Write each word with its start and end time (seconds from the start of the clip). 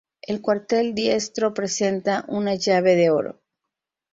El 0.23 0.41
cuartel 0.41 0.95
diestro 0.95 1.53
presenta 1.53 2.25
una 2.27 2.55
llave 2.55 2.95
de 2.95 3.11
oro. 3.11 3.39